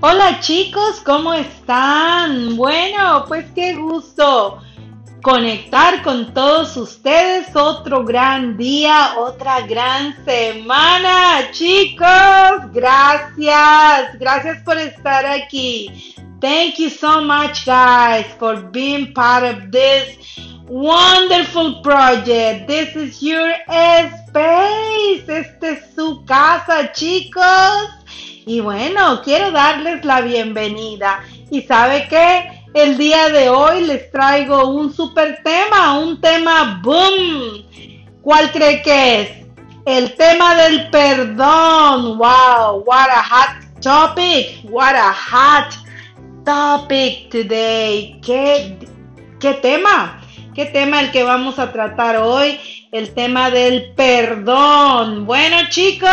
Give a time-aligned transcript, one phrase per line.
[0.00, 2.54] Hola chicos, ¿cómo están?
[2.54, 4.62] Bueno, pues qué gusto
[5.22, 7.48] conectar con todos ustedes.
[7.56, 11.50] Otro gran día, otra gran semana.
[11.50, 14.16] Chicos, gracias.
[14.20, 16.14] Gracias por estar aquí.
[16.40, 20.16] Thank you so much guys for being part of this
[20.68, 22.68] wonderful project.
[22.68, 23.52] This is your
[24.28, 25.24] space.
[25.26, 27.98] Este es su casa, chicos.
[28.48, 31.20] Y bueno, quiero darles la bienvenida.
[31.50, 32.62] ¿Y sabe qué?
[32.72, 37.66] El día de hoy les traigo un super tema, un tema boom.
[38.22, 39.30] ¿Cuál cree que es?
[39.84, 42.16] El tema del perdón.
[42.16, 44.64] Wow, what a hot topic.
[44.70, 45.74] What a hot
[46.46, 48.18] topic today.
[48.24, 48.78] ¿Qué,
[49.40, 50.22] qué tema?
[50.54, 52.58] ¿Qué tema el que vamos a tratar hoy?
[52.92, 55.26] El tema del perdón.
[55.26, 56.08] Bueno, chicos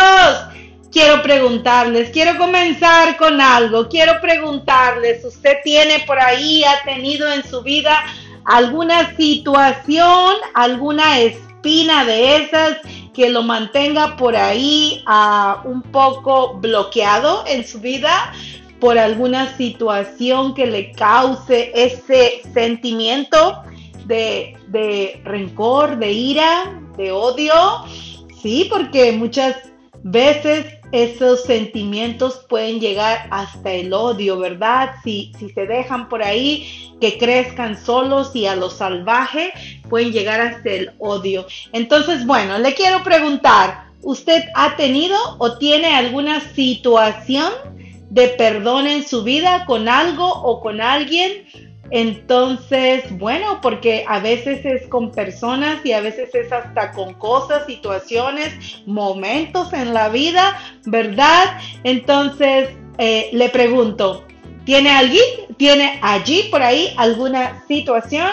[0.96, 7.44] quiero preguntarles, quiero comenzar con algo, quiero preguntarles, ¿usted tiene por ahí, ha tenido en
[7.44, 8.02] su vida
[8.46, 12.78] alguna situación, alguna espina de esas
[13.14, 18.32] que lo mantenga por ahí uh, un poco bloqueado en su vida?
[18.80, 23.64] por alguna situación que le cause ese sentimiento
[24.06, 27.54] de, de rencor, de ira, de odio.
[28.42, 29.56] Sí, porque muchas
[30.04, 34.92] veces esos sentimientos pueden llegar hasta el odio, ¿verdad?
[35.04, 39.52] Si, si se dejan por ahí que crezcan solos y a lo salvaje,
[39.90, 41.46] pueden llegar hasta el odio.
[41.74, 47.52] Entonces, bueno, le quiero preguntar, ¿usted ha tenido o tiene alguna situación
[48.10, 51.46] de perdón en su vida con algo o con alguien?
[51.92, 57.66] Entonces, bueno, porque a veces es con personas y a veces es hasta con cosas,
[57.68, 61.60] situaciones, momentos en la vida, ¿verdad?
[61.84, 64.26] Entonces, eh, le pregunto,
[64.66, 65.24] ¿tiene alguien?
[65.58, 68.30] ¿Tiene allí por ahí alguna situación?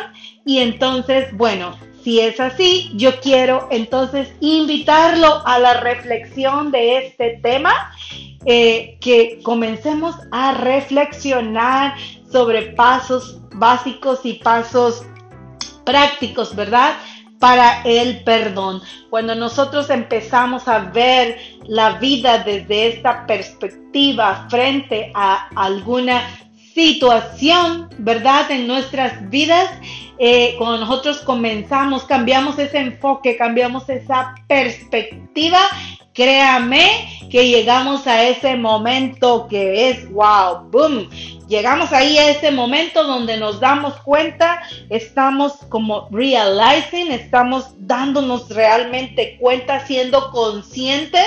[0.47, 7.39] Y entonces, bueno, si es así, yo quiero entonces invitarlo a la reflexión de este
[7.43, 7.93] tema,
[8.45, 11.95] eh, que comencemos a reflexionar
[12.33, 15.05] sobre pasos básicos y pasos
[15.85, 16.95] prácticos, ¿verdad?
[17.39, 18.81] Para el perdón.
[19.11, 26.23] Cuando nosotros empezamos a ver la vida desde esta perspectiva frente a alguna
[26.75, 28.51] situación, ¿verdad?
[28.51, 29.71] En nuestras vidas,
[30.19, 35.59] eh, cuando nosotros comenzamos, cambiamos ese enfoque, cambiamos esa perspectiva,
[36.15, 41.09] créame que llegamos a ese momento que es wow, boom,
[41.53, 49.37] llegamos ahí a ese momento donde nos damos cuenta, estamos como realizing, estamos dándonos realmente
[49.39, 51.27] cuenta, siendo conscientes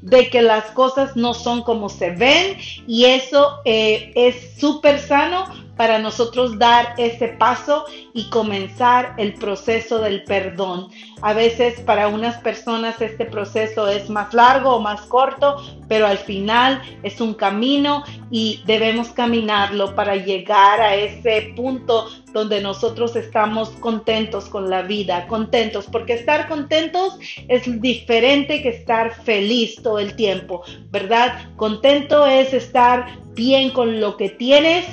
[0.00, 2.56] de que las cosas no son como se ven
[2.86, 5.44] y eso eh, es súper sano
[5.78, 10.88] para nosotros dar ese paso y comenzar el proceso del perdón.
[11.22, 15.56] A veces para unas personas este proceso es más largo o más corto,
[15.88, 22.60] pero al final es un camino y debemos caminarlo para llegar a ese punto donde
[22.60, 29.76] nosotros estamos contentos con la vida, contentos, porque estar contentos es diferente que estar feliz
[29.80, 31.52] todo el tiempo, ¿verdad?
[31.56, 34.84] Contento es estar bien con lo que tienes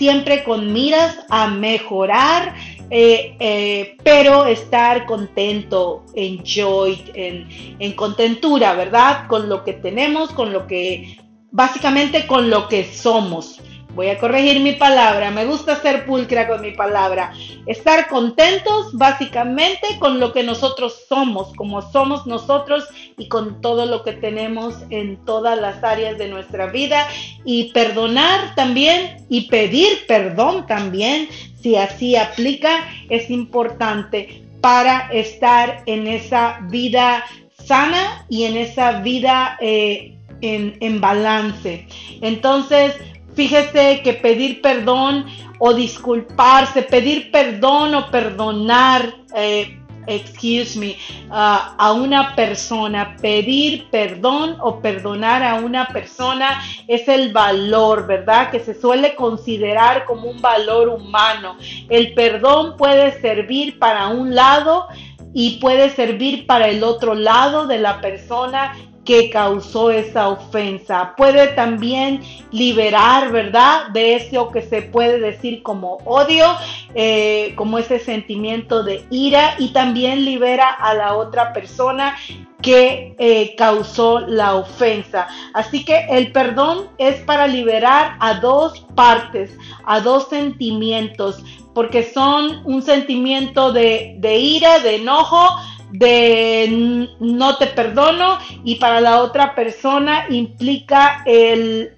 [0.00, 2.54] siempre con miras a mejorar,
[2.88, 7.46] eh, eh, pero estar contento, enjoy, en,
[7.78, 9.26] en contentura, ¿verdad?
[9.28, 11.18] Con lo que tenemos, con lo que,
[11.50, 13.60] básicamente con lo que somos.
[14.00, 17.34] Voy a corregir mi palabra, me gusta ser pulcra con mi palabra.
[17.66, 22.84] Estar contentos básicamente con lo que nosotros somos, como somos nosotros
[23.18, 27.06] y con todo lo que tenemos en todas las áreas de nuestra vida.
[27.44, 31.28] Y perdonar también y pedir perdón también,
[31.60, 37.22] si así aplica, es importante para estar en esa vida
[37.66, 41.86] sana y en esa vida eh, en, en balance.
[42.22, 42.94] Entonces,
[43.40, 45.24] Fíjese que pedir perdón
[45.58, 50.94] o disculparse, pedir perdón o perdonar, eh, excuse me,
[51.30, 58.50] a una persona, pedir perdón o perdonar a una persona es el valor, ¿verdad?
[58.50, 61.56] Que se suele considerar como un valor humano.
[61.88, 64.86] El perdón puede servir para un lado
[65.32, 68.74] y puede servir para el otro lado de la persona
[69.10, 71.14] que causó esa ofensa.
[71.16, 72.20] Puede también
[72.52, 73.88] liberar, ¿verdad?
[73.88, 76.46] De eso que se puede decir como odio,
[76.94, 82.16] eh, como ese sentimiento de ira y también libera a la otra persona
[82.62, 85.26] que eh, causó la ofensa.
[85.54, 89.50] Así que el perdón es para liberar a dos partes,
[89.86, 91.42] a dos sentimientos,
[91.74, 95.48] porque son un sentimiento de, de ira, de enojo,
[95.92, 101.94] de no te perdono y para la otra persona implica el,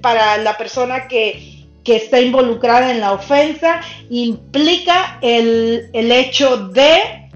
[0.00, 1.52] para la persona que,
[1.84, 7.28] está involucrada en la ofensa, implica el, el hecho de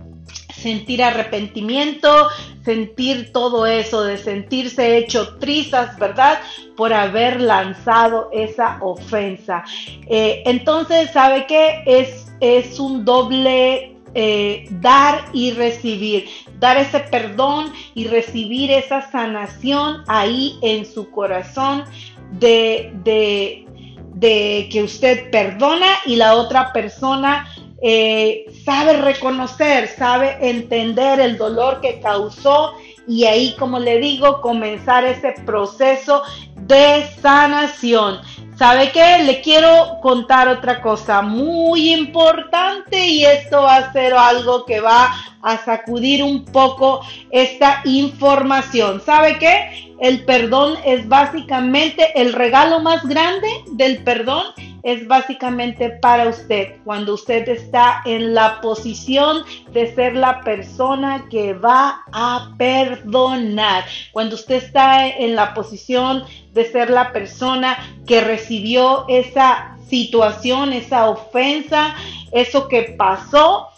[0.58, 2.28] sentir arrepentimiento,
[2.64, 6.40] sentir todo eso, de sentirse hecho trizas, ¿verdad?
[6.76, 9.64] Por haber lanzado esa ofensa.
[10.06, 11.82] Eh, entonces, ¿sabe qué?
[11.86, 16.28] Es, es un doble eh, dar y recibir,
[16.58, 21.84] dar ese perdón y recibir esa sanación ahí en su corazón
[22.32, 27.46] de, de, que usted perdona y la otra persona
[27.80, 32.72] eh, sabe reconocer, sabe entender el dolor que causó
[33.06, 36.24] y ahí, como le digo, comenzar ese proceso
[36.56, 38.18] de sanación.
[38.58, 39.22] ¿Sabe qué?
[39.22, 45.14] Le quiero contar otra cosa muy importante y esto va a ser algo que va
[45.40, 47.00] a sacudir un poco
[47.30, 49.00] esta información.
[49.00, 49.94] ¿Sabe qué?
[50.00, 54.42] El perdón es básicamente el regalo más grande del perdón
[54.82, 61.52] es básicamente para usted, cuando usted está en la posición de ser la persona que
[61.54, 69.04] va a perdonar, cuando usted está en la posición de ser la persona que recibió
[69.08, 71.94] esa situación, esa ofensa,
[72.32, 73.68] eso que pasó,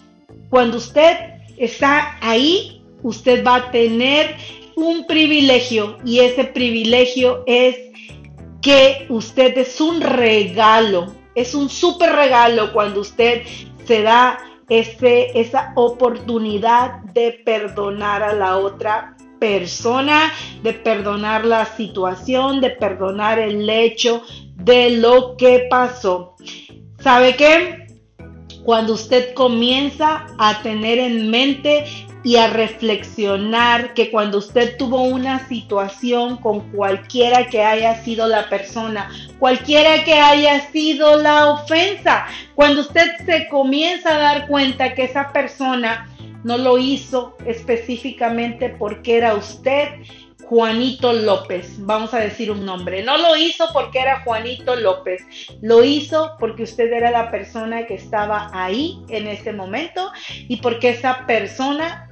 [0.49, 1.17] cuando usted
[1.57, 4.37] está ahí, usted va a tener
[4.77, 7.90] un privilegio y ese privilegio es
[8.63, 13.43] que usted es un regalo, es un súper regalo cuando usted
[13.85, 22.61] se da ese, esa oportunidad de perdonar a la otra persona, de perdonar la situación,
[22.61, 24.23] de perdonar el hecho
[24.55, 26.37] de lo que pasó.
[27.01, 27.87] ¿Sabe qué?
[28.63, 31.87] Cuando usted comienza a tener en mente
[32.23, 38.49] y a reflexionar que cuando usted tuvo una situación con cualquiera que haya sido la
[38.49, 45.05] persona, cualquiera que haya sido la ofensa, cuando usted se comienza a dar cuenta que
[45.05, 46.09] esa persona
[46.45, 49.89] no lo hizo específicamente porque era usted,
[50.45, 53.05] Juanito López, vamos a decir un nombre.
[53.05, 55.23] No lo hizo porque era Juanito López,
[55.63, 60.11] lo hizo porque usted era la persona que estaba ahí en ese momento
[60.49, 62.10] y porque esa persona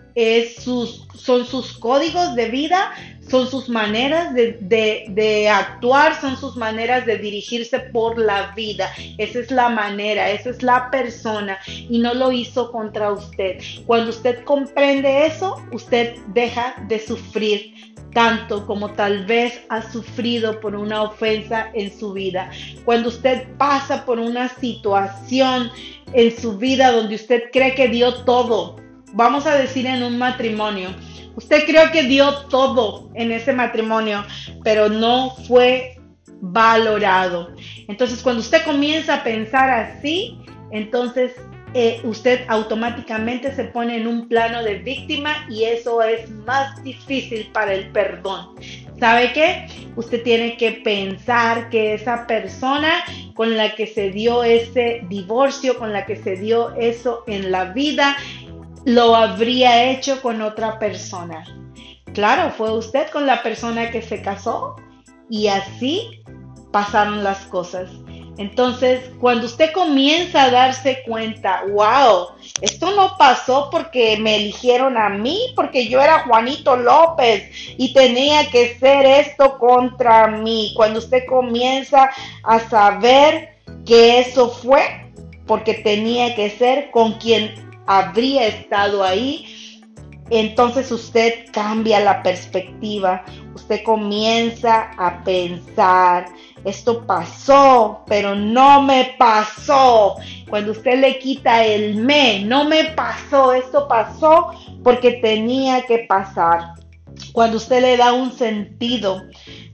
[0.59, 2.93] sus, son sus códigos de vida,
[3.29, 8.91] son sus maneras de, actuar, son sus maneras de dirigirse por la vida.
[9.19, 13.59] Esa es la manera, esa es la persona y no lo hizo contra usted.
[13.87, 17.75] Cuando usted comprende eso, usted deja de sufrir
[18.15, 22.51] tanto como tal vez ha sufrido por una ofensa en su vida.
[22.85, 25.71] Cuando usted pasa por una situación
[26.15, 28.77] en su vida donde usted cree que dio todo,
[29.13, 30.91] vamos a decir en un matrimonio,
[31.37, 34.25] usted creo que dio todo en ese matrimonio,
[34.65, 35.99] pero no fue
[36.41, 37.51] valorado.
[37.89, 40.39] Entonces, cuando usted comienza a pensar así,
[40.71, 41.33] entonces
[41.75, 47.51] eh, usted automáticamente se pone en un plano de víctima y eso es más difícil
[47.53, 48.55] para el perdón.
[48.99, 49.67] ¿Sabe qué?
[49.95, 55.93] Usted tiene que pensar que esa persona con la que se dio ese divorcio, con
[55.93, 58.17] la que se dio eso en la vida,
[58.89, 61.45] lo habría hecho con otra persona.
[62.15, 64.77] Claro, fue usted con la persona que se casó
[65.29, 66.23] y así
[66.73, 67.91] pasaron las cosas.
[68.39, 72.29] Entonces, cuando usted comienza a darse cuenta, wow,
[72.63, 78.49] esto no pasó porque me eligieron a mí, porque yo era Juanito López y tenía
[78.51, 80.73] que ser esto contra mí.
[80.75, 82.09] Cuando usted comienza
[82.43, 85.13] a saber que eso fue
[85.47, 89.47] porque tenía que ser con quien habría estado ahí,
[90.31, 96.27] entonces usted cambia la perspectiva, usted comienza a pensar,
[96.65, 100.17] esto pasó, pero no me pasó.
[100.51, 104.51] Cuando usted le quita el me, no me pasó, esto pasó
[104.85, 106.75] porque tenía que pasar.
[107.33, 109.23] Cuando usted le da un sentido,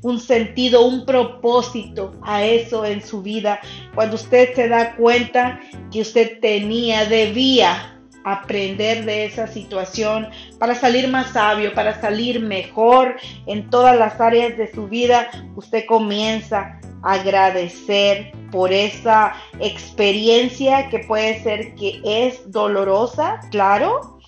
[0.03, 3.59] un sentido, un propósito a eso en su vida,
[3.95, 7.94] cuando usted se da cuenta que usted tenía, debía
[8.25, 10.29] aprender de esa situación,
[10.59, 13.17] para salir más sabio, para salir mejor
[13.47, 21.01] en todas las áreas de su vida, usted comienza a agradecer por esa experiencia que
[21.01, 24.19] puede ser que es dolorosa, claro.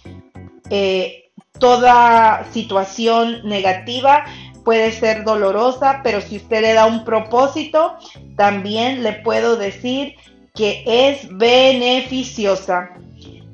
[0.68, 4.24] Eh, toda situación negativa
[4.64, 7.96] puede ser dolorosa, pero si usted le da un propósito,
[8.36, 10.16] también le puedo decir
[10.54, 12.90] que es beneficiosa.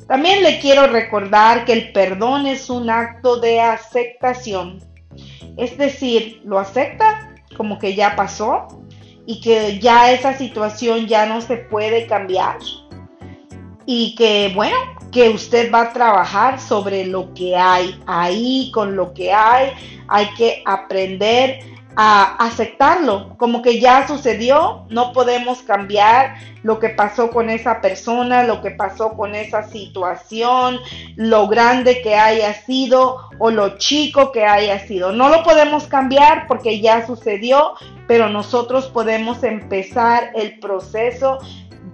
[0.06, 4.78] También le quiero recordar que el perdón es un acto de aceptación.
[5.56, 8.68] Es decir, lo acepta como que ya pasó
[9.26, 12.58] y que ya esa situación ya no se puede cambiar.
[13.86, 14.76] Y que bueno,
[15.12, 19.72] que usted va a trabajar sobre lo que hay ahí, con lo que hay.
[20.08, 21.60] Hay que aprender
[21.96, 28.44] a aceptarlo, como que ya sucedió, no podemos cambiar lo que pasó con esa persona,
[28.44, 30.78] lo que pasó con esa situación,
[31.16, 35.12] lo grande que haya sido o lo chico que haya sido.
[35.12, 37.74] No lo podemos cambiar porque ya sucedió,
[38.06, 41.38] pero nosotros podemos empezar el proceso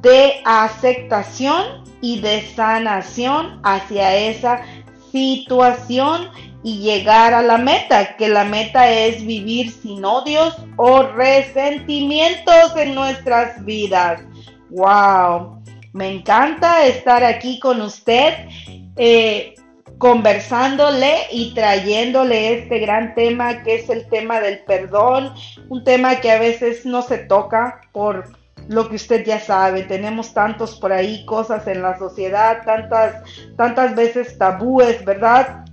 [0.02, 4.62] de aceptación y de sanación hacia esa
[5.10, 6.28] situación
[6.62, 12.94] y llegar a la meta, que la meta es vivir sin odios o resentimientos en
[12.94, 14.22] nuestras vidas.
[14.70, 15.62] ¡Wow!
[15.92, 18.34] Me encanta estar aquí con usted,
[18.96, 19.54] eh,
[19.98, 25.32] conversándole y trayéndole este gran tema que es el tema del perdón,
[25.68, 28.36] un tema que a veces no se toca por
[28.68, 33.22] lo que usted ya sabe, tenemos tantos por ahí cosas en la sociedad, tantas,
[33.56, 35.64] tantas veces tabúes, ¿verdad?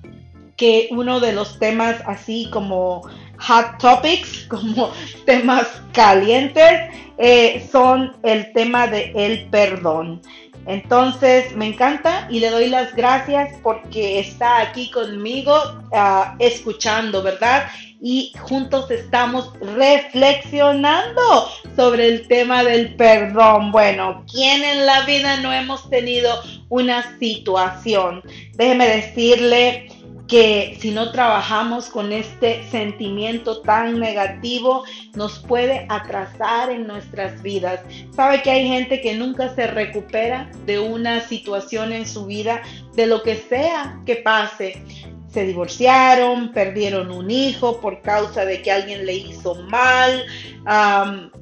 [0.55, 3.01] Que uno de los temas así como
[3.39, 4.91] hot topics, como
[5.25, 10.21] temas calientes, eh, son el tema de el perdón.
[10.67, 15.53] Entonces me encanta y le doy las gracias porque está aquí conmigo
[15.93, 17.67] ah, escuchando, ¿verdad?
[18.01, 23.71] Y juntos estamos reflexionando sobre el tema del perdón.
[23.71, 26.31] Bueno, ¿quién en la vida no hemos tenido
[26.69, 28.23] una situación?
[28.53, 29.87] Déjeme decirle
[30.27, 37.81] que si no trabajamos con este sentimiento tan negativo, nos puede atrasar en nuestras vidas.
[38.15, 42.61] Sabe que hay gente que nunca se recupera de una situación en su vida,
[42.95, 44.81] de lo que sea que pase.
[45.29, 50.23] Se divorciaron, perdieron un hijo por causa de que alguien le hizo mal,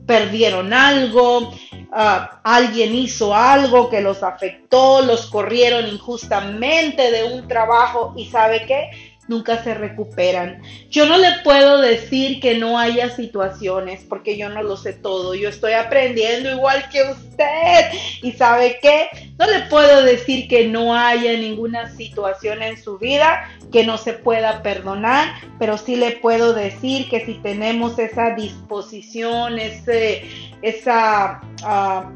[0.08, 1.54] perdieron algo,
[1.96, 8.66] Ah, alguien hizo algo que los afectó, los corrieron injustamente de un trabajo y sabe
[8.66, 8.90] qué,
[9.28, 10.62] nunca se recuperan.
[10.90, 15.36] Yo no le puedo decir que no haya situaciones porque yo no lo sé todo.
[15.36, 17.92] Yo estoy aprendiendo igual que usted.
[18.22, 23.50] Y sabe qué, no le puedo decir que no haya ninguna situación en su vida
[23.72, 29.60] que no se pueda perdonar, pero sí le puedo decir que si tenemos esa disposición,
[29.60, 30.24] ese,
[30.62, 31.42] esa...
[31.64, 32.10] Ah,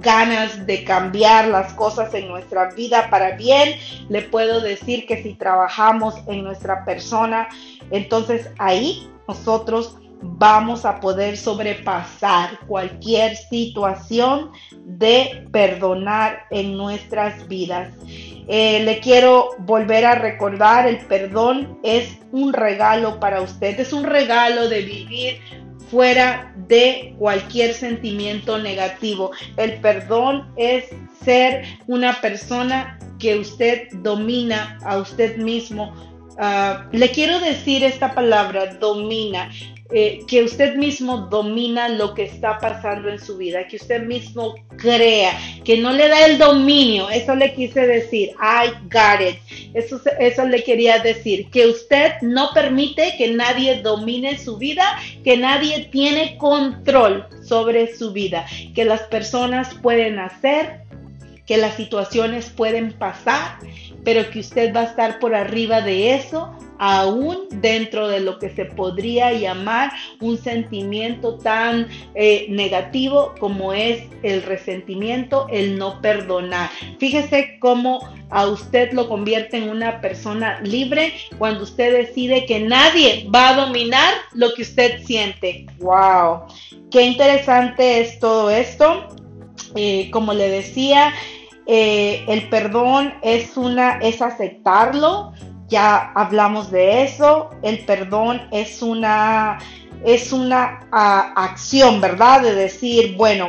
[0.00, 3.78] ganas de cambiar las cosas en nuestra vida para bien,
[4.08, 7.48] le puedo decir que si trabajamos en nuestra persona,
[7.90, 14.50] entonces ahí nosotros vamos a poder sobrepasar cualquier situación
[14.84, 17.92] de perdonar en nuestras vidas.
[18.48, 24.04] Eh, le quiero volver a recordar, el perdón es un regalo para usted, es un
[24.04, 25.40] regalo de vivir
[25.90, 29.30] fuera de cualquier sentimiento negativo.
[29.56, 30.86] El perdón es
[31.22, 35.94] ser una persona que usted domina a usted mismo.
[36.38, 39.50] Ah, le quiero decir esta palabra, domina.
[39.94, 44.54] Eh, que usted mismo domina lo que está pasando en su vida, que usted mismo
[44.78, 49.36] crea, que no le da el dominio, eso le quise decir, I got it,
[49.74, 55.36] eso, eso le quería decir, que usted no permite que nadie domine su vida, que
[55.36, 60.80] nadie tiene control sobre su vida, que las personas pueden hacer
[61.46, 63.58] que las situaciones pueden pasar,
[64.04, 68.50] pero que usted va a estar por arriba de eso, aún dentro de lo que
[68.50, 76.70] se podría llamar un sentimiento tan eh, negativo como es el resentimiento, el no perdonar.
[76.98, 83.28] Fíjese cómo a usted lo convierte en una persona libre cuando usted decide que nadie
[83.32, 85.66] va a dominar lo que usted siente.
[85.78, 86.46] ¡Wow!
[86.90, 89.21] Qué interesante es todo esto.
[89.74, 91.12] Eh, como le decía,
[91.66, 95.32] eh, el perdón es una, es aceptarlo.
[95.68, 97.50] Ya hablamos de eso.
[97.62, 99.58] El perdón es una,
[100.04, 102.42] es una acción, ¿verdad?
[102.42, 103.48] De decir, bueno,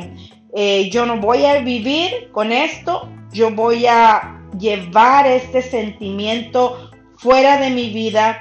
[0.56, 3.10] eh, yo no voy a vivir con esto.
[3.32, 8.40] Yo voy a llevar este sentimiento fuera de mi vida.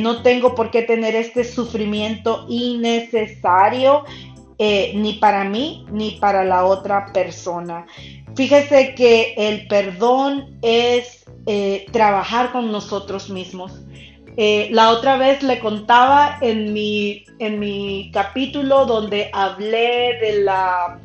[0.00, 4.02] No tengo por qué tener este sufrimiento innecesario
[4.58, 7.86] eh, ni para mí ni para la otra persona.
[8.34, 13.72] Fíjese que el perdón es eh, trabajar con nosotros mismos.
[14.70, 21.00] la otra vez le contaba en mi, en mi capítulo donde hablé de la,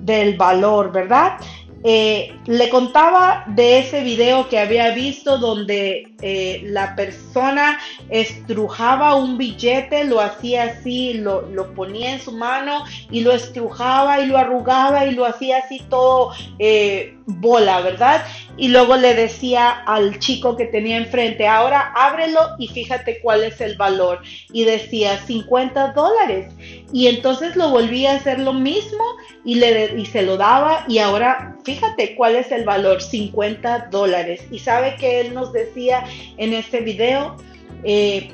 [0.00, 1.38] del valor, ¿verdad?
[1.82, 9.38] Eh, le contaba de ese video que había visto donde eh, la persona estrujaba un
[9.38, 14.36] billete, lo hacía así, lo, lo, ponía en su mano y lo estrujaba y lo
[14.36, 18.24] arrugaba y lo hacía así todo eh, bola, ¿verdad?
[18.56, 23.60] Y luego le decía al chico que tenía enfrente, ahora ábrelo y fíjate cuál es
[23.60, 24.20] el valor.
[24.52, 26.52] Y decía 50 dólares.
[26.92, 29.04] Y entonces lo volvía a hacer lo mismo
[29.44, 34.42] y, le, y se lo daba y ahora fíjate cuál es el valor, 50 dólares.
[34.50, 36.04] Y sabe que él nos decía
[36.36, 37.36] en este video,
[37.84, 38.32] eh,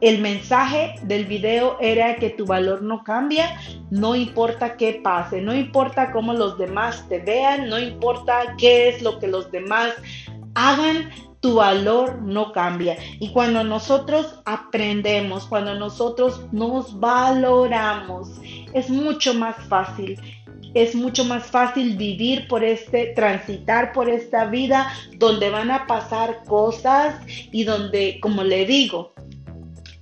[0.00, 3.58] el mensaje del video era que tu valor no cambia,
[3.90, 9.02] no importa qué pase, no importa cómo los demás te vean, no importa qué es
[9.02, 9.94] lo que los demás
[10.54, 12.96] hagan, tu valor no cambia.
[13.20, 18.28] Y cuando nosotros aprendemos, cuando nosotros nos valoramos,
[18.72, 20.20] es mucho más fácil.
[20.78, 26.44] Es mucho más fácil vivir por este, transitar por esta vida donde van a pasar
[26.46, 29.12] cosas y donde, como le digo,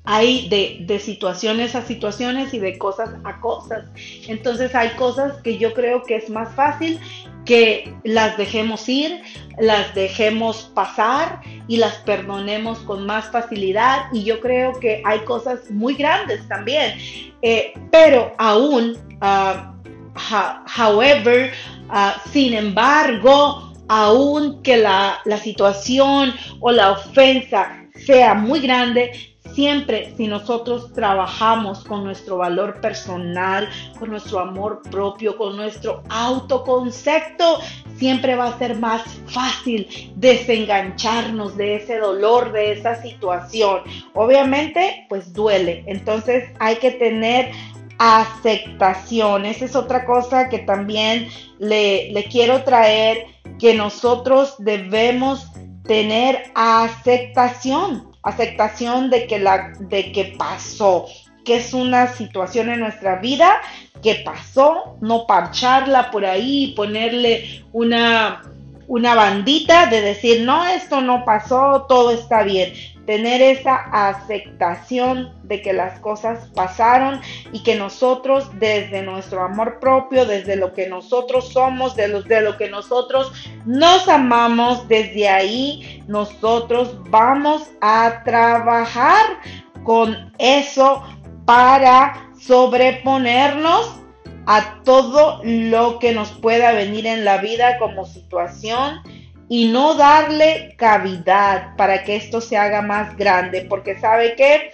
[0.05, 3.87] hay de, de, situaciones a situaciones y de cosas a cosas.
[4.29, 7.01] Entonces hay cosas que yo creo que es más fácil
[7.47, 9.23] que las dejemos ir,
[9.59, 14.13] las dejemos pasar y las perdonemos con más facilidad.
[14.13, 16.99] Y yo creo que hay cosas muy grandes también.
[17.41, 19.76] Eh, pero aún, uh,
[20.17, 21.53] however,
[21.91, 29.13] uh, sin embargo, aún que la, la situación o la ofensa sea muy grande,
[29.57, 33.69] Siempre si nosotros trabajamos con nuestro valor personal,
[33.99, 37.61] con nuestro amor propio, con nuestro autoconcepto,
[37.97, 43.81] siempre va a ser más fácil desengancharnos de ese dolor, de esa situación.
[44.13, 45.85] Obviamente, pues duele.
[45.87, 47.51] Entonces hay que tener
[47.99, 49.47] aceptación.
[49.47, 51.29] Esa es otra cosa que también
[51.59, 53.27] le, le quiero traer,
[53.59, 55.47] que nosotros debemos
[55.85, 61.07] tener aceptación aceptación de que, la, de que pasó,
[61.45, 63.61] que es una situación en nuestra vida
[64.03, 68.43] que pasó, no parcharla por ahí ponerle una,
[68.89, 72.73] una bandita de decir, no, esto no pasó, todo está bien
[73.07, 73.77] tener esa
[74.09, 77.21] aceptación de que las cosas pasaron
[77.53, 82.41] y que nosotros desde nuestro amor propio, desde lo que nosotros somos, de, los, de
[82.41, 83.33] lo que nosotros
[83.65, 89.25] nos amamos, desde ahí nosotros vamos a trabajar
[89.85, 91.03] con eso
[91.45, 94.01] para sobreponernos
[94.47, 99.01] a todo lo que nos pueda venir en la vida como situación
[99.49, 104.73] y no darle cavidad para que esto se haga más grande, porque sabe que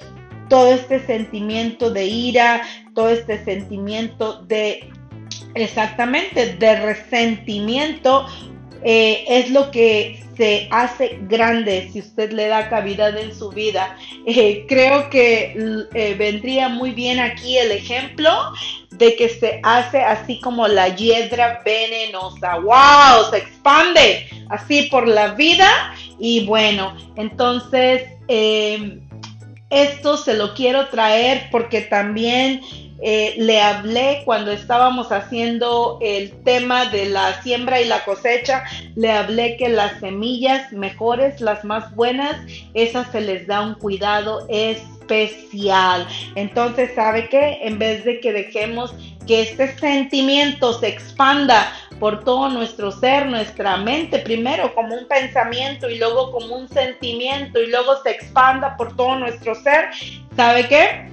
[0.48, 2.62] todo este sentimiento de ira,
[2.94, 4.90] todo este sentimiento de
[5.54, 8.26] exactamente de resentimiento
[8.84, 13.96] eh, es lo que se hace grande si usted le da cavidad en su vida.
[14.26, 15.54] Eh, creo que
[15.94, 18.30] eh, vendría muy bien aquí el ejemplo
[18.90, 22.58] de que se hace así como la hiedra venenosa.
[22.58, 23.30] ¡Wow!
[23.30, 25.94] Se expande así por la vida.
[26.18, 28.04] Y bueno, entonces
[29.70, 32.60] esto se lo quiero traer porque también
[33.04, 38.62] eh, le hablé cuando estábamos haciendo el tema de la siembra y la cosecha,
[38.94, 42.36] le hablé que las semillas mejores, las más buenas,
[42.74, 46.06] esas se les da un cuidado especial.
[46.36, 47.58] Entonces, ¿sabe qué?
[47.62, 48.94] En vez de que dejemos
[49.26, 55.90] que este sentimiento se expanda por todo nuestro ser, nuestra mente, primero como un pensamiento
[55.90, 59.90] y luego como un sentimiento y luego se expanda por todo nuestro ser,
[60.36, 61.11] ¿sabe qué?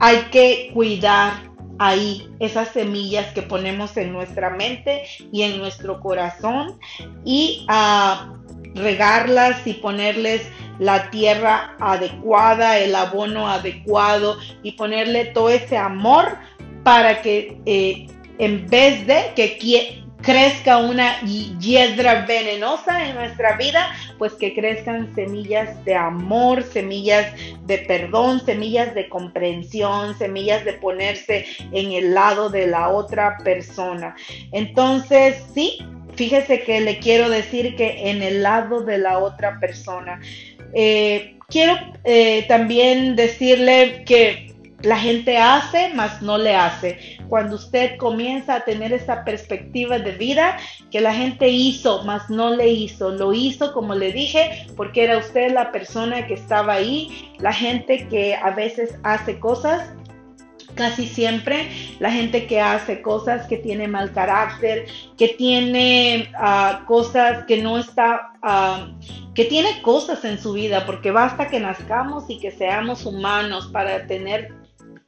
[0.00, 6.78] Hay que cuidar ahí esas semillas que ponemos en nuestra mente y en nuestro corazón
[7.24, 8.34] y a
[8.74, 10.42] regarlas y ponerles
[10.78, 16.36] la tierra adecuada, el abono adecuado y ponerle todo ese amor
[16.82, 18.06] para que eh,
[18.38, 19.58] en vez de que
[20.22, 27.32] crezca una hiedra venenosa en nuestra vida, pues que crezcan semillas de amor, semillas
[27.66, 34.14] de perdón, semillas de comprensión, semillas de ponerse en el lado de la otra persona.
[34.52, 35.78] Entonces, sí,
[36.14, 40.20] fíjese que le quiero decir que en el lado de la otra persona.
[40.74, 47.19] Eh, quiero eh, también decirle que la gente hace, mas no le hace.
[47.30, 50.58] Cuando usted comienza a tener esa perspectiva de vida,
[50.90, 53.10] que la gente hizo, mas no le hizo.
[53.10, 57.32] Lo hizo, como le dije, porque era usted la persona que estaba ahí.
[57.38, 59.90] La gente que a veces hace cosas
[60.74, 67.44] casi siempre la gente que hace cosas que tiene mal carácter, que tiene ah, cosas
[67.44, 68.88] que no está, ah,
[69.34, 74.06] que tiene cosas en su vida, porque basta que nazcamos y que seamos humanos para
[74.06, 74.59] tener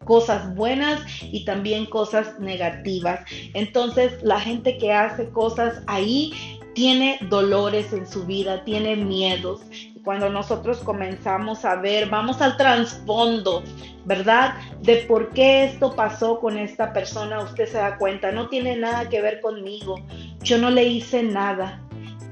[0.05, 3.21] cosas buenas y también cosas negativas.
[3.55, 6.33] Entonces la gente que hace cosas ahí
[6.75, 9.61] tiene dolores en su vida, tiene miedos.
[10.05, 13.63] Cuando nosotros comenzamos a ver, vamos al trasfondo,
[14.05, 14.55] ¿verdad?
[14.81, 19.09] De por qué esto pasó con esta persona, usted se da cuenta, no tiene nada
[19.09, 20.01] que ver conmigo,
[20.43, 21.81] yo no le hice nada.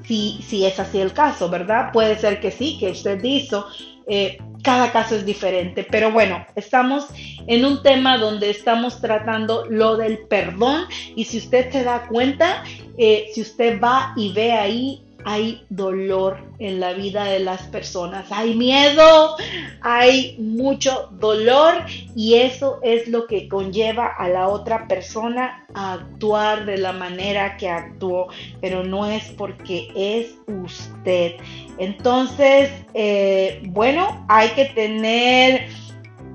[0.05, 1.93] Si, si es así el caso, ¿verdad?
[1.93, 3.67] Puede ser que sí, que usted hizo,
[4.09, 7.07] eh, cada caso es diferente, pero bueno, estamos
[7.51, 10.85] en un tema donde estamos tratando lo del perdón
[11.17, 12.63] y si usted se da cuenta,
[12.97, 18.31] eh, si usted va y ve ahí hay dolor en la vida de las personas,
[18.31, 19.37] hay miedo,
[19.81, 21.75] hay mucho dolor
[22.15, 27.57] y eso es lo que conlleva a la otra persona a actuar de la manera
[27.57, 28.29] que actuó,
[28.61, 31.35] pero no es porque es usted.
[31.79, 35.69] Entonces, eh, bueno, hay que tener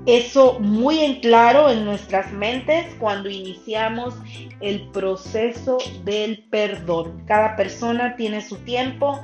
[0.06, 4.14] eso muy en claro en nuestras mentes cuando iniciamos
[4.60, 7.24] el proceso del perdón.
[7.26, 9.20] Cada persona tiene su tiempo,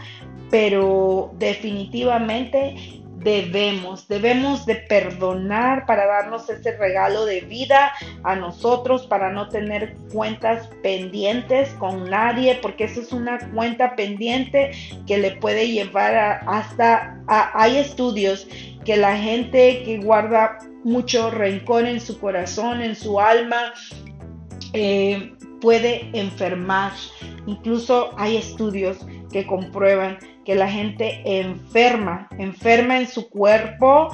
[0.50, 7.92] pero definitivamente debemos, debemos de perdonar para darnos ese regalo de vida
[8.24, 14.72] a nosotros, para no tener cuentas pendientes con nadie, porque eso es una cuenta pendiente
[15.06, 18.48] que le puede llevar hasta, hay estudios
[18.84, 23.72] que la gente que guarda mucho rencor en su corazón, en su alma,
[24.72, 26.92] eh, puede enfermar.
[27.46, 28.98] Incluso hay estudios
[29.30, 34.08] que comprueban que la gente enferma, enferma en su cuerpo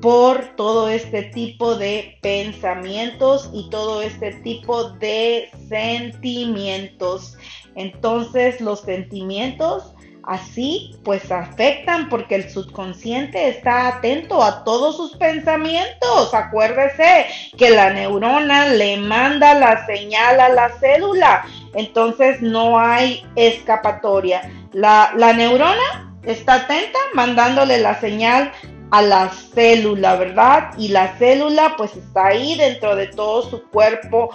[0.00, 7.36] por todo este tipo de pensamientos y todo este tipo de sentimientos.
[7.74, 9.93] Entonces los sentimientos
[10.26, 16.32] Así pues afectan porque el subconsciente está atento a todos sus pensamientos.
[16.32, 17.26] Acuérdese
[17.58, 21.44] que la neurona le manda la señal a la célula.
[21.74, 24.50] Entonces no hay escapatoria.
[24.72, 28.50] La, neurona está atenta mandándole la señal
[28.92, 30.70] a la célula, ¿verdad?
[30.78, 34.30] Y la célula pues está ahí dentro de todo su cuerpo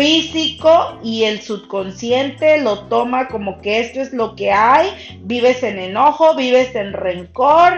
[0.00, 4.88] físico y el subconsciente lo toma como que esto es lo que hay,
[5.24, 7.74] vives en enojo, vives en rencor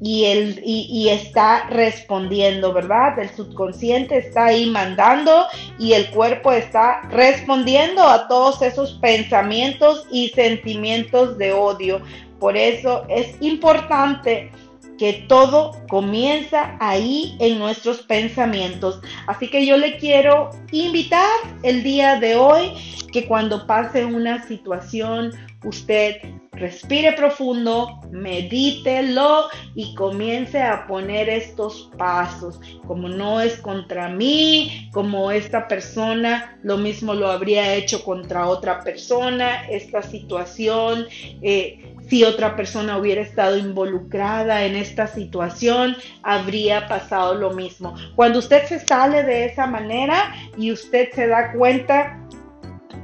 [0.00, 3.18] y, el, y, está respondiendo, ¿verdad?
[3.18, 10.28] El subconsciente está ahí mandando y el cuerpo está respondiendo a todos esos pensamientos y
[10.28, 12.00] sentimientos de odio.
[12.38, 14.52] Por eso es importante
[14.98, 19.00] que todo comienza ahí en nuestros pensamientos.
[19.26, 21.28] Así que yo le quiero invitar
[21.62, 22.72] el día de hoy
[23.12, 25.32] que cuando pase una situación
[25.64, 26.16] usted
[26.56, 32.60] respire profundo, medítelo y comience a poner estos pasos.
[32.86, 38.82] Como no es contra mí, como esta persona lo mismo lo habría hecho contra otra
[38.82, 41.06] persona, esta situación.
[41.42, 47.94] Eh, si otra persona hubiera estado involucrada en esta situación, habría pasado lo mismo.
[48.14, 52.20] Cuando usted se sale de esa manera y usted se da cuenta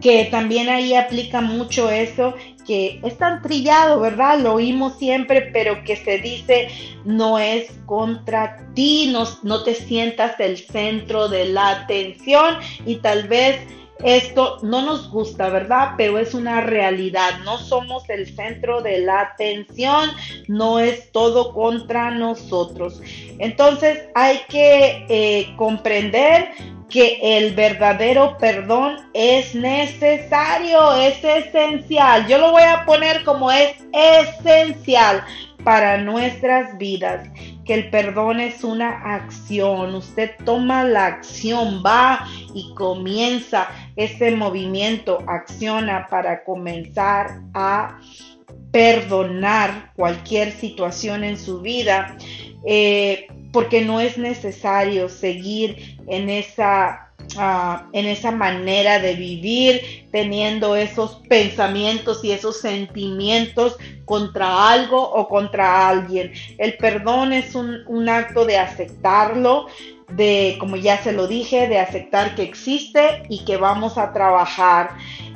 [0.01, 2.35] que también ahí aplica mucho eso,
[2.67, 4.39] que es tan trillado, ¿verdad?
[4.41, 6.69] Lo oímos siempre, pero que se dice
[7.05, 13.29] no es contra ti, no, no te sientas el centro de la atención y tal
[13.29, 13.61] vez
[14.05, 15.93] esto no nos gusta, ¿verdad?
[15.97, 17.41] Pero es una realidad.
[17.45, 20.11] No somos el centro de la atención,
[20.49, 23.01] no es todo contra nosotros.
[23.39, 26.51] Entonces hay que eh, comprender
[26.91, 32.27] que el verdadero perdón es necesario, es esencial.
[32.27, 35.25] Yo lo voy a poner como es esencial
[35.65, 37.29] para nuestras vidas
[37.65, 39.95] que el perdón es una acción.
[39.95, 48.01] Usted toma la acción, va y comienza ese movimiento, acciona para comenzar a
[48.73, 52.17] perdonar cualquier situación en su vida,
[52.67, 60.77] eh, porque no es necesario seguir en esa ah, en esa manera de vivir, teniendo
[60.77, 66.33] esos pensamientos y esos sentimientos contra algo o contra alguien.
[66.59, 69.67] El perdón es un, un acto de aceptarlo,
[70.09, 74.91] de, como ya se lo dije, de aceptar que existe y que vamos a trabajar.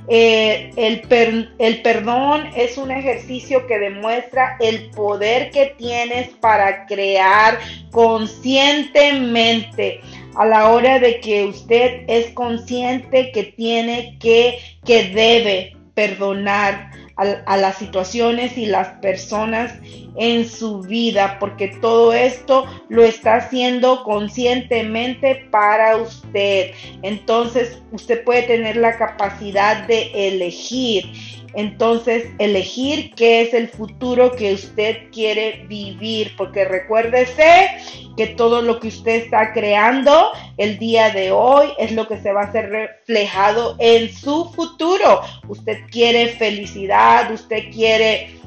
[0.09, 7.59] Eh, el, el perdón es un ejercicio que demuestra el poder que tienes para crear
[7.91, 10.03] conscientemente.
[10.37, 17.57] A la hora de que usted es consciente que tiene que, que debe perdonar a,
[17.57, 19.73] las situaciones y las personas
[20.17, 26.73] en su vida, porque todo esto lo está haciendo conscientemente para usted.
[27.03, 31.13] Entonces, usted puede tener la capacidad de elegir
[31.57, 37.69] entonces, elegir qué es el futuro que usted quiere vivir, porque recuérdese
[38.17, 42.33] que todo lo que usted está creando el día de hoy es lo que se
[42.33, 45.21] va a ser reflejado en su futuro.
[45.49, 48.41] Usted quiere felicidad, usted quiere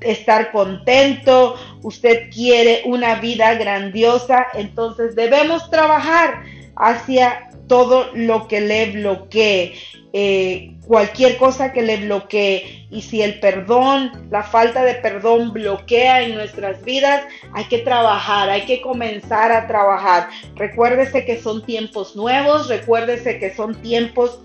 [0.00, 6.42] estar contento, usted quiere una vida grandiosa, entonces debemos trabajar
[6.76, 9.74] hacia todo lo que le bloquee.
[10.12, 12.86] Eh, cualquier cosa que le bloquee.
[12.90, 18.48] Y si el perdón, la falta de perdón bloquea en nuestras vidas, hay que trabajar,
[18.48, 20.28] hay que comenzar a trabajar.
[20.54, 24.38] Recuérdese que son tiempos nuevos, recuérdese que son tiempos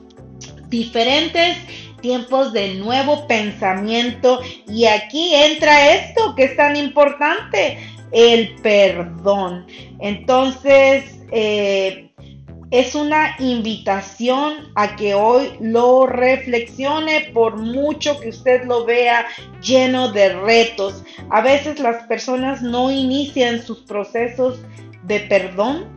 [0.69, 1.58] diferentes
[2.01, 7.77] tiempos de nuevo pensamiento y aquí entra esto que es tan importante,
[8.12, 9.67] el perdón.
[9.99, 12.08] Entonces, eh,
[12.71, 19.25] es una invitación a que hoy lo reflexione por mucho que usted lo vea
[19.62, 21.03] lleno de retos.
[21.32, 24.60] A veces las personas no inician sus procesos
[25.03, 25.88] de perdón.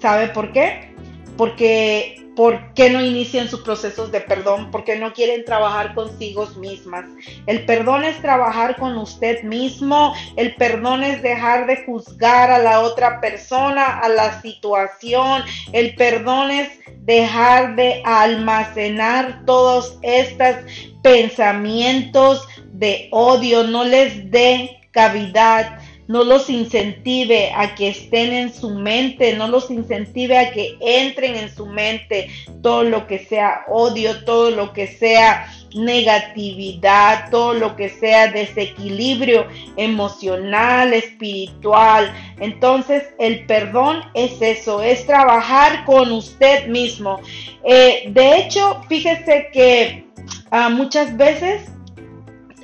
[0.00, 0.92] ¿Sabe por qué?
[1.36, 4.70] Porque ¿Por qué no inician sus procesos de perdón?
[4.70, 7.04] Porque no quieren trabajar consigo mismas.
[7.48, 10.14] El perdón es trabajar con usted mismo.
[10.36, 15.42] El perdón es dejar de juzgar a la otra persona, a la situación.
[15.72, 16.70] El perdón es
[17.00, 20.58] dejar de almacenar todos estos
[21.02, 23.64] pensamientos de odio.
[23.64, 29.70] No les dé cavidad no los incentive a que estén en su mente, no los
[29.70, 32.30] incentive a que entren en su mente
[32.62, 39.46] todo lo que sea odio, todo lo que sea negatividad, todo lo que sea desequilibrio
[39.76, 42.10] emocional, espiritual.
[42.40, 47.20] Entonces el perdón es eso, es trabajar con usted mismo.
[47.64, 50.06] Eh, de hecho, fíjese que
[50.50, 51.68] ah, muchas veces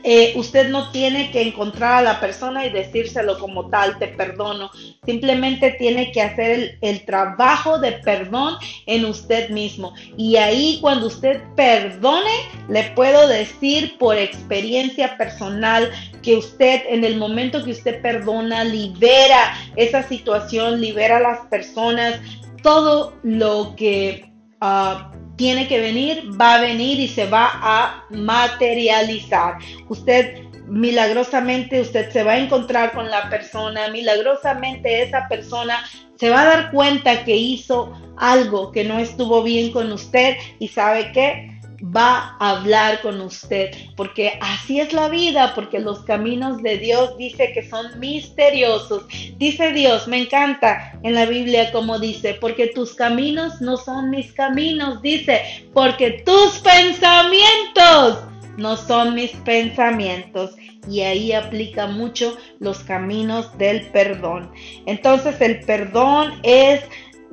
[0.07, 4.71] eh, usted no tiene que encontrar a la persona y decírselo como tal, te perdono.
[5.07, 9.95] Simplemente tiene que hacer el, el, trabajo de perdón en usted mismo.
[10.19, 12.31] Y ahí cuando usted perdone,
[12.69, 15.90] le puedo decir por experiencia personal
[16.23, 22.21] que usted en el momento que usted perdona, libera esa situación, libera a las personas,
[22.62, 24.34] todo lo que...
[24.61, 29.59] Uh, tiene que venir, va a venir y se va a materializar.
[29.88, 35.85] Usted milagrosamente, usted se va a encontrar con la persona, milagrosamente esa persona
[36.19, 40.69] se va a dar cuenta que hizo algo que no estuvo bien con usted y
[40.69, 41.54] sabe que
[41.85, 47.16] va a hablar con usted, porque así es la vida, porque los caminos de Dios
[47.18, 49.05] dice que son misteriosos.
[49.37, 54.33] Dice Dios, me encanta en la Biblia como dice, porque tus caminos no son mis
[54.33, 58.25] caminos, dice, porque tus pensamientos
[58.57, 60.55] no son mis pensamientos.
[60.88, 64.51] Y ahí aplica mucho los caminos del perdón.
[64.85, 66.83] Entonces el perdón es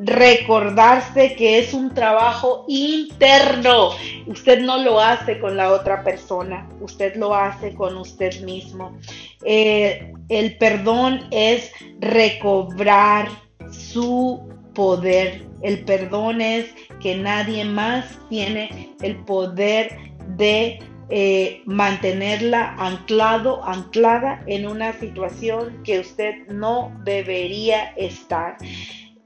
[0.03, 3.91] recordarse que es un trabajo interno.
[4.25, 8.97] Usted no lo hace con la otra persona, usted lo hace con usted mismo.
[9.43, 13.29] Eh, el perdón es recobrar
[13.69, 14.41] su
[14.73, 15.45] poder.
[15.61, 19.95] El perdón es que nadie más tiene el poder
[20.37, 28.57] de eh, mantenerla anclado, anclada en una situación que usted no debería estar.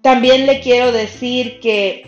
[0.05, 2.07] También le quiero decir que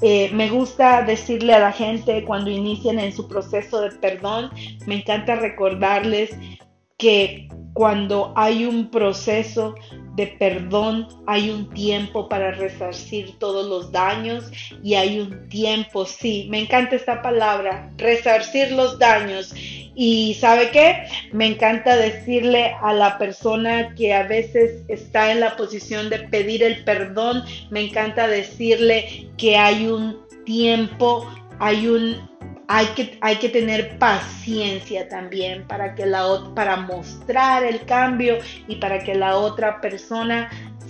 [0.00, 4.52] eh, me gusta decirle a la gente cuando inician en su proceso de perdón,
[4.86, 6.30] me encanta recordarles
[6.98, 9.74] que cuando hay un proceso
[10.14, 14.48] de perdón, hay un tiempo para resarcir todos los daños
[14.80, 19.52] y hay un tiempo, sí, me encanta esta palabra, resarcir los daños
[19.94, 25.56] Y sabe qué, me encanta decirle a la persona que a veces está en la
[25.56, 32.32] posición de pedir el perdón, me encanta decirle que hay un tiempo, hay un
[32.68, 36.24] hay que, hay que tener paciencia también para, que la,
[36.54, 40.48] para mostrar el cambio y para que la otra persona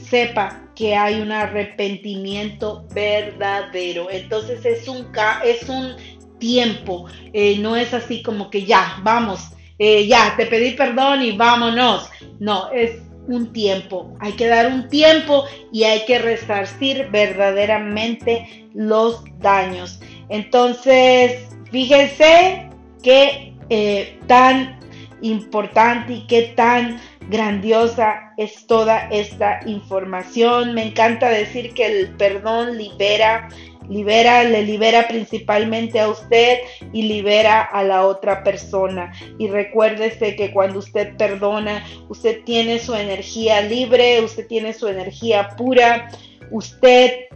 [0.09, 4.11] sepa que hay un arrepentimiento verdadero.
[4.11, 5.09] Entonces es un,
[5.45, 5.97] es un
[6.43, 11.37] tiempo, eh, no es así como que ya, vamos, eh, ya, te pedí perdón y
[11.37, 12.11] vámonos.
[12.41, 14.13] No, es un tiempo.
[14.19, 20.01] Hay que dar un tiempo y hay que resarcir verdaderamente los daños.
[20.29, 22.69] Entonces, fíjense
[23.05, 24.81] qué eh, tan
[25.21, 30.75] importante y qué tan grandiosa es toda esta información.
[30.75, 33.49] Me encanta decir que el perdón libera,
[33.93, 36.59] libera, le libera principalmente a usted
[36.93, 39.13] y libera a la otra persona.
[39.39, 45.51] Y recuérdese que cuando usted perdona, usted tiene su energía libre, usted tiene su energía
[45.57, 46.11] pura,
[46.51, 47.27] usted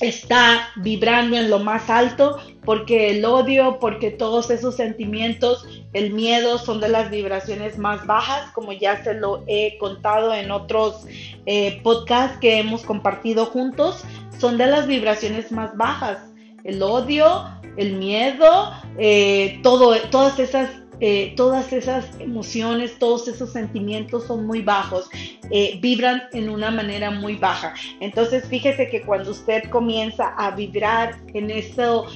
[0.00, 6.58] está vibrando en lo más alto porque el odio, porque todos esos sentimientos, el miedo
[6.58, 11.04] son de las vibraciones más bajas, como ya se lo he contado en otros
[11.46, 14.02] eh, podcasts que hemos compartido juntos,
[14.38, 16.18] son de las vibraciones más bajas.
[16.64, 17.44] El odio,
[17.76, 20.70] el miedo, eh, todo, todas esas
[21.00, 25.10] eh, todas esas emociones, todos esos sentimientos son muy bajos,
[25.50, 27.74] eh, vibran en una manera muy baja.
[28.00, 32.06] Entonces fíjese que cuando usted comienza a vibrar en eso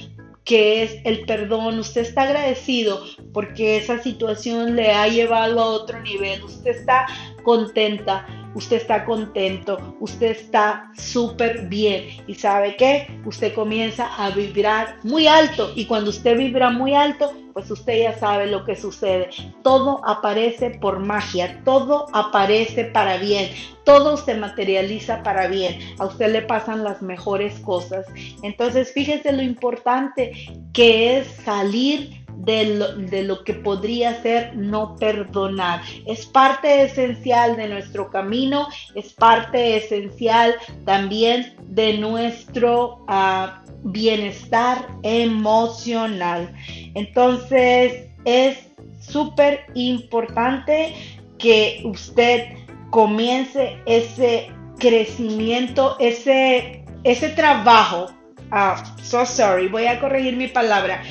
[0.45, 3.03] que es el perdón, usted está agradecido
[3.33, 7.05] porque esa situación le ha llevado a otro nivel, usted está
[7.43, 8.25] contenta,
[8.55, 15.27] usted está contento, usted está súper bien y sabe qué, usted comienza a vibrar muy
[15.27, 19.29] alto y cuando usted vibra muy alto, pues usted ya sabe lo que sucede.
[19.63, 23.49] Todo aparece por magia, todo aparece para bien,
[23.83, 25.79] todo se materializa para bien.
[25.99, 28.05] A usted le pasan las mejores cosas.
[28.43, 30.31] Entonces, fíjese lo importante
[30.73, 35.81] que es salir de lo, que podría ser no perdonar.
[36.05, 46.53] Es parte esencial de nuestro camino, es parte esencial también de nuestro ah, bienestar emocional.
[46.95, 48.57] Entonces es
[48.99, 50.95] súper importante
[51.37, 52.45] que usted
[52.89, 58.07] comience ese crecimiento, ese, ese trabajo.
[58.51, 61.03] Ah, so sorry, voy a corregir mi palabra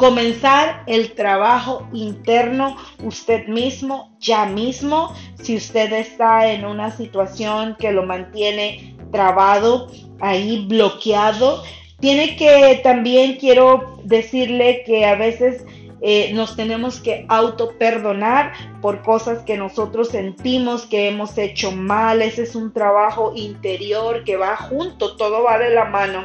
[0.00, 7.92] comenzar el trabajo interno usted mismo, ya mismo, si usted está en una situación que
[7.92, 11.62] lo mantiene trabado, ahí bloqueado.
[11.98, 15.66] Tiene que también quiero decirle que a veces
[16.00, 22.22] eh, nos tenemos que auto perdonar por cosas que nosotros sentimos que hemos hecho mal.
[22.22, 26.24] Ese es un trabajo interior que va junto, todo va de la mano.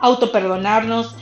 [0.00, 1.14] Auto perdonarnos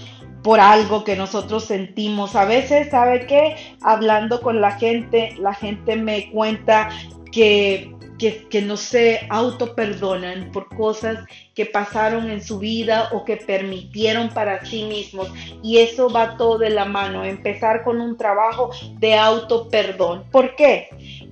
[0.42, 2.34] por algo que nosotros sentimos.
[2.36, 3.56] A veces, ¿sabe qué?
[3.80, 6.90] Hablando con la gente, la gente me cuenta
[7.30, 11.24] que, que, que no se auto perdonan por cosas
[11.54, 15.28] que pasaron en su vida o que permitieron para sí mismos.
[15.62, 20.24] Y eso va todo de la mano, empezar con un trabajo de auto perdón.
[20.30, 20.88] ¿Por qué?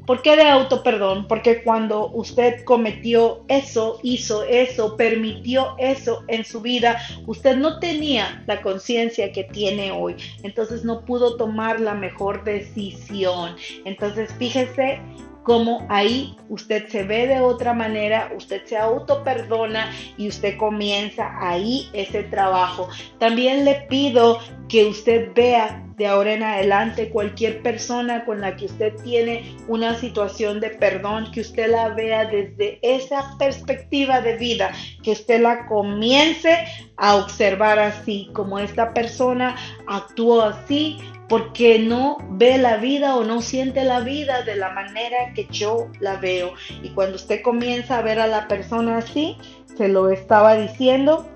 [0.07, 1.27] ¿Por qué de auto perdón?
[1.29, 8.43] Porque cuando usted cometió eso, hizo eso, permitió eso en su vida, usted no tenía
[8.47, 10.17] la conciencia que tiene hoy.
[10.43, 13.57] Entonces no pudo tomar la mejor decisión.
[13.85, 15.01] Entonces fíjese
[15.43, 21.33] cómo ahí usted se ve de otra manera, usted se auto perdona y usted comienza
[21.41, 22.89] ahí ese trabajo.
[23.19, 28.65] También le pido que usted vea de ahora en adelante cualquier persona con la que
[28.65, 34.73] usted tiene una situación de perdón, que usted la vea desde esa perspectiva de vida,
[35.03, 36.65] que usted la comience
[36.97, 40.97] a observar así, como esta persona actuó así,
[41.29, 45.89] porque no ve la vida o no siente la vida de la manera que yo
[46.01, 46.55] la veo.
[46.83, 49.37] Y cuando usted comienza a ver a la persona así,
[49.77, 51.29] se lo estaba diciendo,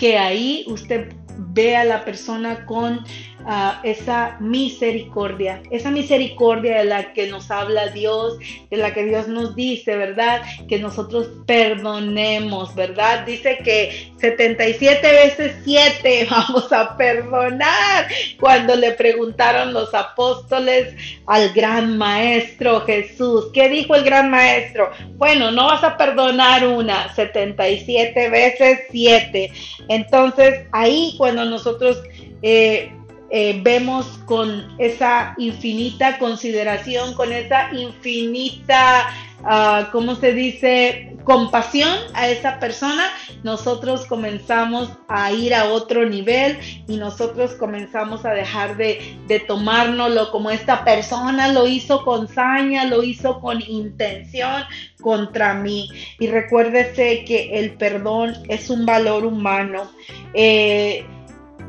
[0.00, 3.04] que ahí usted ve a la persona con
[3.82, 8.38] esa misericordia, esa misericordia de la que nos habla Dios,
[8.70, 10.42] de la que Dios nos dice, ¿verdad?
[10.68, 13.24] Que nosotros perdonemos, ¿verdad?
[13.24, 18.06] Dice que 77 veces 7 vamos a perdonar.
[18.38, 20.94] Cuando le preguntaron los apóstoles
[21.26, 24.90] al gran maestro Jesús, ¿qué dijo el gran maestro?
[25.16, 29.50] Bueno, no vas a perdonar una, 77 veces 7.
[29.88, 32.02] Entonces ahí cuando nosotros...
[32.40, 32.90] Eh,
[33.32, 39.06] eh, vemos con esa infinita consideración, con esa infinita,
[39.42, 43.04] uh, ¿cómo se dice?, compasión a esa persona,
[43.44, 46.58] nosotros comenzamos a ir a otro nivel
[46.88, 52.84] y nosotros comenzamos a dejar de, de tomárnoslo como esta persona lo hizo con saña,
[52.86, 54.64] lo hizo con intención
[55.00, 55.88] contra mí.
[56.18, 59.88] Y recuérdese que el perdón es un valor humano.
[60.34, 61.06] Eh,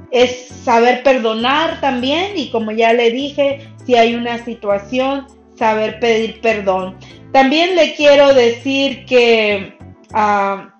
[0.09, 5.27] es saber perdonar también y como ya le dije, si hay una situación,
[5.61, 6.97] saber pedir perdón.
[7.31, 9.77] También le quiero decir que,
[10.11, 10.73] ah,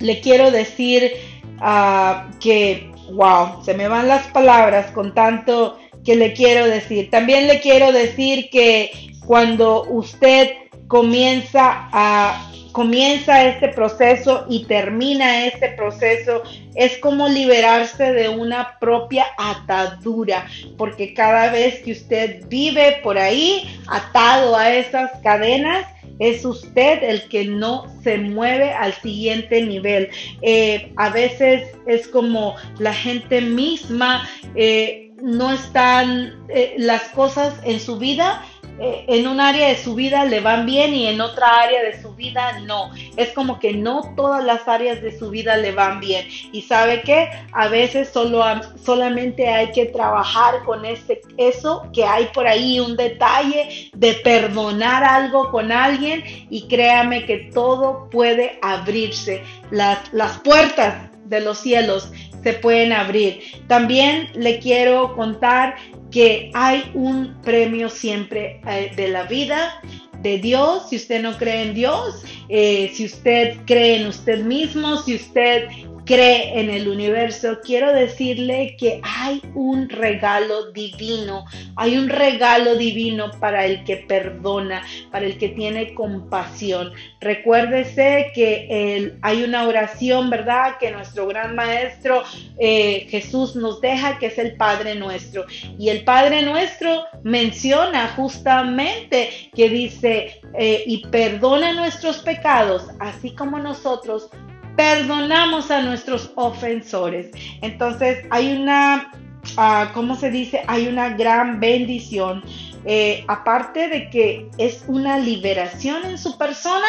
[0.00, 1.12] le quiero decir
[1.60, 7.08] ah, que, wow, se me van las palabras con tanto que le quiero decir.
[7.08, 8.90] También le quiero decir que
[9.24, 10.50] cuando usted
[10.94, 16.44] comienza a comienza este proceso y termina este proceso,
[16.76, 23.76] es como liberarse de una propia atadura, porque cada vez que usted vive por ahí
[23.88, 25.84] atado a esas cadenas,
[26.20, 30.10] es usted el que no se mueve al siguiente nivel.
[30.42, 37.80] Eh, a veces es como la gente misma eh, no están eh, las cosas en
[37.80, 38.44] su vida
[38.80, 42.00] eh, en un área de su vida le van bien y en otra área de
[42.00, 42.90] su vida no.
[43.16, 46.26] Es como que no todas las áreas de su vida le van bien.
[46.52, 48.44] Y sabe que a veces solo,
[48.82, 55.04] solamente hay que trabajar con ese, eso que hay por ahí, un detalle de perdonar
[55.04, 59.42] algo con alguien y créame que todo puede abrirse.
[59.70, 62.10] Las, las puertas de los cielos
[62.44, 63.40] se pueden abrir.
[63.66, 65.74] También le quiero contar
[66.12, 69.80] que hay un premio siempre eh, de la vida,
[70.22, 74.96] de Dios, si usted no cree en Dios, eh, si usted cree en usted mismo,
[74.98, 75.68] si usted
[76.04, 81.44] cree en el universo, quiero decirle que hay un regalo divino,
[81.76, 86.92] hay un regalo divino para el que perdona, para el que tiene compasión.
[87.20, 90.76] Recuérdese que hay una oración, ¿verdad?
[90.78, 92.22] Que nuestro gran maestro
[92.58, 95.44] eh, Jesús nos deja, que es el Padre nuestro.
[95.78, 103.58] Y el Padre nuestro menciona justamente que dice, eh, y perdona nuestros pecados, así como
[103.58, 104.30] nosotros
[104.76, 107.30] perdonamos a nuestros ofensores.
[107.62, 109.12] Entonces hay una,
[109.56, 110.62] uh, ¿cómo se dice?
[110.66, 112.42] Hay una gran bendición.
[112.86, 116.86] Eh, aparte de que es una liberación en su persona,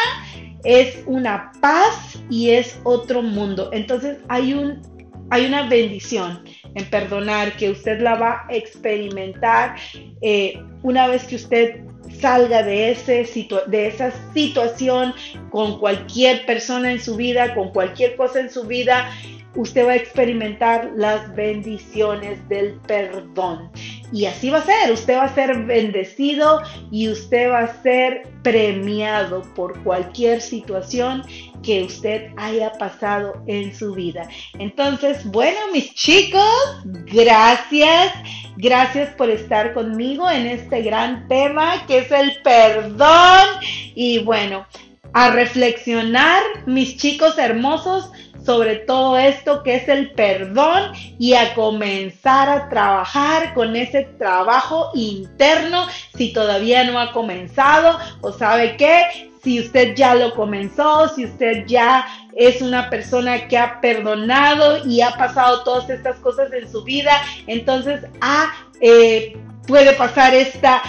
[0.63, 3.69] es una paz y es otro mundo.
[3.71, 4.81] Entonces hay, un,
[5.29, 9.75] hay una bendición en perdonar que usted la va a experimentar
[10.21, 11.85] eh, una vez que usted
[12.19, 13.25] salga de, ese
[13.67, 15.13] de esa situación
[15.49, 19.09] con cualquier persona en su vida, con cualquier cosa en su vida,
[19.55, 23.69] usted va a experimentar las bendiciones del perdón.
[24.11, 26.61] Y así va a ser, usted va a ser bendecido
[26.91, 31.23] y usted va a ser premiado por cualquier situación
[31.63, 34.29] que usted haya pasado en su vida.
[34.59, 36.43] Entonces, bueno, mis chicos,
[36.85, 38.13] gracias.
[38.57, 43.47] Gracias por estar conmigo en este gran tema que es el perdón.
[43.95, 44.65] Y bueno,
[45.13, 48.11] a reflexionar, mis chicos hermosos,
[48.45, 54.91] sobre todo esto que es el perdón y a comenzar a trabajar con ese trabajo
[54.93, 61.25] interno si todavía no ha comenzado o sabe qué, si usted ya lo comenzó, si
[61.25, 66.69] usted ya es una persona que ha perdonado y ha pasado todas estas cosas en
[66.69, 67.11] su vida,
[67.45, 69.37] entonces ah, eh,
[69.67, 70.81] puede pasar esta,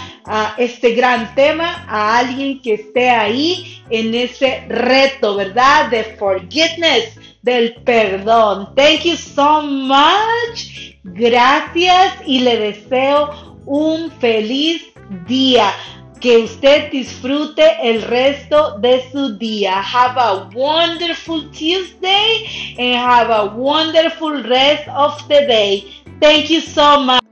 [0.57, 5.91] este gran tema a alguien que esté ahí en ese reto, ¿verdad?
[5.91, 8.73] De forgiveness, del perdón.
[8.75, 10.95] Thank you so much.
[11.03, 14.81] Gracias y le deseo un feliz
[15.27, 15.71] día
[16.19, 19.81] que usted disfrute el resto de su día.
[19.81, 25.83] Have a wonderful Tuesday and have a wonderful rest of the day.
[26.19, 27.26] Thank you so much.